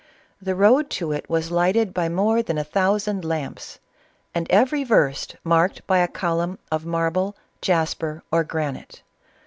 [0.41, 3.77] The road to it was light ed by more than a thousand lamps,
[4.33, 9.03] and every verst marked by a column of marble, jaspar, or granite.